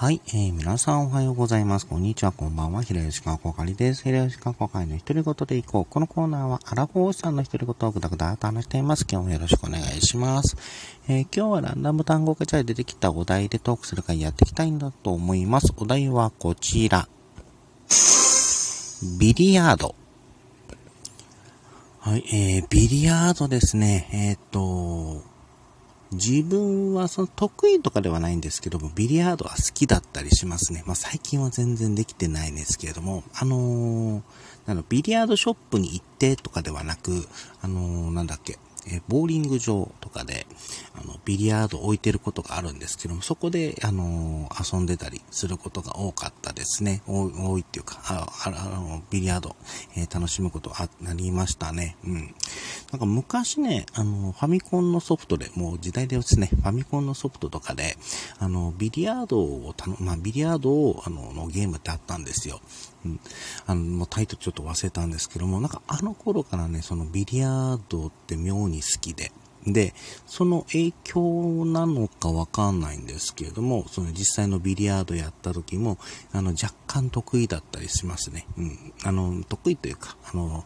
[0.00, 1.86] はい、えー、皆さんおはようございます。
[1.86, 2.82] こんにちは、こんばんは。
[2.82, 4.02] 平吉川こかりです。
[4.02, 5.84] 平吉川こかりの一人ごとでいこう。
[5.84, 9.04] このコーナーは、アラフォーさんの一人ごとをぐだぐだと話しています。
[9.06, 10.56] 今日もよろしくお願いします。
[11.06, 15.74] えー、今日はランダム単語ガチャで出てきたお題でトークする会やっていきたいんだと思います。
[15.76, 17.06] お題はこちら。
[19.18, 19.94] ビリヤード。
[21.98, 24.08] はい、えー、ビリヤードですね。
[24.14, 25.22] えっ、と、
[26.12, 30.82] 自分はその得意とかではないんですけども、ビリヤードは好きだったりしますね。
[30.86, 34.22] まあ最近は全然できてないんですけれども、あのー、
[34.66, 37.26] あの、ビリヤードショップに行ってとかではなく、
[37.62, 40.46] あのー、なんだっけ、えボーリング場とかで、
[40.94, 47.02] あの、ビリヤード置いてることがあるんですけども、そこで、あのー、遊んでたりすることが多かったですね。
[47.06, 49.54] 多いっていうか、あの、ビリヤード、
[49.96, 51.96] えー、楽しむことあ、なりましたね。
[52.04, 52.34] うん。
[52.90, 57.96] なんか昔ね、あの、ファミコンのソフトで、もう時代ですね、ファミコンのソフトとかで、
[58.38, 62.60] あの、ビリヤードをたの、まあ、ビリヤードを、あの、のゲームってあったんですよ。
[63.04, 63.20] うん。
[63.66, 69.30] あの、もうタイトルちょっと忘れたんですけども、なんかあの頃からね、そのビリヤードって妙に好きで、
[69.66, 69.94] で、
[70.26, 75.98] その影響なのかわかんないんですけれども、その実際のビリヤードやった時も、
[76.32, 78.46] あの、若干得意だったりしますね。
[78.56, 78.92] うん。
[79.04, 80.64] あの、得意というか、あの、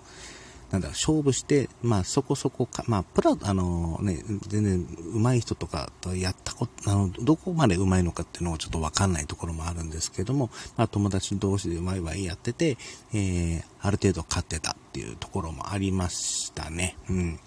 [0.75, 12.77] なんだ、勝負して、まあそこそこか、まあプラ、あのね、全然上手い人とかとやったこと、あの、どこまで上手いのかっていうのがちょっとわかんないところもあるんですけども、まあ友達同士でワイワイやってて、
[13.13, 16.97] えー、ある程度勝ってたっていうところもありましたね。
[17.09, 17.39] うん。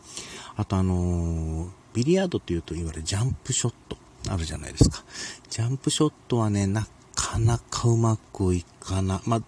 [0.56, 3.98] あとあのー、ビリヤードっていうといわゆるジャンプショット
[4.30, 5.04] あるじゃないですか。
[5.50, 9.42] ジャンプショットはね、なかなかうまくいかな、まあ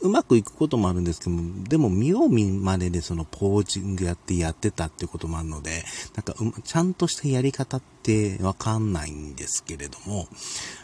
[0.00, 10.28] うまくいくこともあるんですけども、でも見よう見まねでそのポージングやってやってたってこともあるので、なんか、ちゃんとしたやり方ってわかんないんですけれども、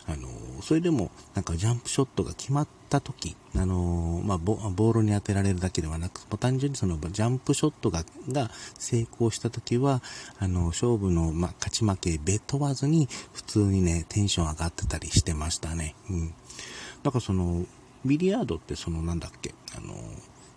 [0.07, 0.29] あの、
[0.63, 10.03] それでもなんかジャンプショットが決まった時、あの、まあボ、ボールに当てられるだけではなく、単純にそのジャンプショットが、が成功した時は、
[10.39, 15.95] あの、勝負の、ま勝ち負けべ問わずに、普通にね、テンション上がってたりしてましたね。
[16.11, 16.35] うん。
[17.05, 17.65] だからその、
[18.05, 19.95] ビリヤードってそのなんだっけ、あの、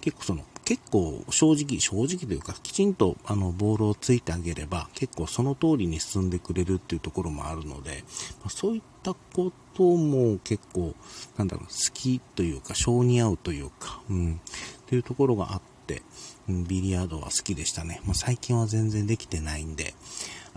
[0.02, 8.03] 結構その、結構正直、正直というか、きちんとあの、ボールをついてあげれば、結構その通りに進んでくれるっていうところもあるので、
[8.41, 10.94] まあ、そういったことも結構、
[11.38, 14.38] なんだろう、好きというか、性に合うというか、うん、っ
[14.86, 16.02] ていうところがあって、
[16.47, 18.02] ビリヤードは好きでしたね。
[18.06, 19.94] まあ、最近は全然できてないんで、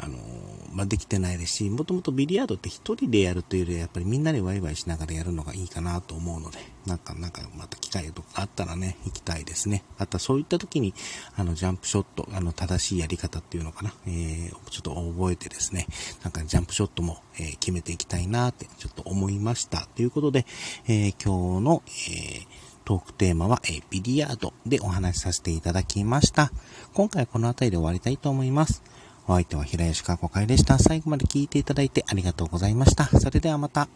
[0.02, 0.16] あの
[0.72, 9.84] まあ、できてないですし、もともとビリヤードって一人でやるというよりは、やっぱりみんなでワイワイしながらやるのがいいかなと思うので、なんか、なんか、また機会とかあったらね、行きたいですね。
[9.98, 10.94] あとはそういった時に、
[11.36, 15.86] あの、ジャンプショット、あの、正しいやり方っていうのかな、えー、ちょっと覚えてですね、
[16.22, 19.88] なんかジャンプショットも、えー、決めていきたいなって、ちょっと思いました。
[19.96, 20.46] ということで、
[20.86, 22.46] えー、今日の、えー、
[22.84, 26.52] トークテーマは、えー、ビリヤードでお話しさせていただきました。
[26.94, 28.82] 今回はこの辺りで終わりたいと思います。
[29.30, 30.76] お相手は平吉川子会でした。
[30.80, 33.04] 最後まで聞いていただいてありがとうございました。
[33.04, 33.86] それではまた。